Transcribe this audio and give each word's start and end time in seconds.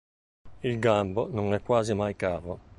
Il 0.63 0.79
gambo 0.79 1.29
non 1.31 1.53
è 1.53 1.61
quasi 1.61 1.93
mai 1.93 2.15
cavo. 2.15 2.59